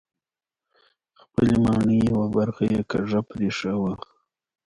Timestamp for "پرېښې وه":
3.31-3.93